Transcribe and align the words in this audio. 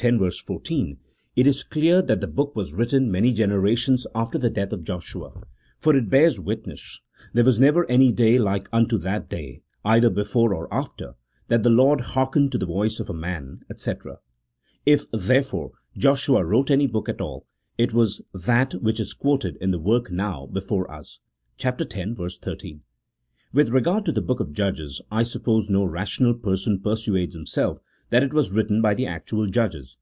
x. 0.00 0.16
verse 0.16 0.38
14, 0.40 0.96
it 1.36 1.46
is 1.46 1.62
clear 1.62 2.00
that 2.00 2.22
the 2.22 2.26
book 2.26 2.56
128 2.56 2.58
A 2.58 2.64
THE0L0GIC0 2.64 2.64
P0LITICAL 2.64 2.64
TREATISE. 2.64 2.64
[CHAP. 2.64 2.64
VIII. 2.64 2.64
was 2.64 2.72
written 2.72 3.12
many 3.12 3.32
generations 3.34 4.06
after 4.14 4.38
the 4.38 4.50
death 4.50 4.72
of 4.72 4.84
Joshua, 4.84 5.42
for 5.78 5.96
it 5.96 6.08
bears 6.08 6.40
witness" 6.40 7.00
there 7.34 7.44
was 7.44 7.60
never 7.60 7.90
any 7.90 8.10
day 8.10 8.38
like 8.38 8.68
unto 8.72 8.96
that 8.96 9.28
day, 9.28 9.60
either 9.84 10.08
"before 10.08 10.54
or 10.54 10.72
after, 10.72 11.12
that 11.48 11.62
the 11.62 11.68
Lord 11.68 12.00
hear 12.00 12.24
kened 12.24 12.50
to 12.52 12.58
the 12.58 12.64
voice 12.64 13.00
of 13.00 13.10
a 13.10 13.12
man," 13.12 13.60
&c. 13.76 13.92
If, 14.86 15.10
therefore, 15.12 15.72
Joshua 15.98 16.42
wrote 16.42 16.70
any 16.70 16.86
hook 16.86 17.10
at 17.10 17.20
all, 17.20 17.46
it 17.76 17.92
was 17.92 18.22
that 18.32 18.72
which 18.82 18.98
is 18.98 19.12
quoted 19.12 19.56
in 19.60 19.72
the 19.72 19.78
work 19.78 20.10
now 20.10 20.46
before 20.46 20.90
us, 20.90 21.20
chap. 21.58 21.78
x. 21.82 21.94
13. 22.38 22.80
With 23.52 23.68
regard 23.68 24.06
to 24.06 24.12
the 24.12 24.22
book 24.22 24.40
of 24.40 24.54
Judges, 24.54 25.02
I 25.10 25.22
suppose 25.22 25.68
no 25.68 25.84
rational 25.84 26.32
person 26.32 26.80
persuades 26.80 27.34
himself 27.34 27.78
that 28.08 28.22
it 28.22 28.34
was 28.34 28.52
written 28.52 28.82
by 28.82 28.92
the 28.92 29.06
actual 29.06 29.46
Judges. 29.46 29.96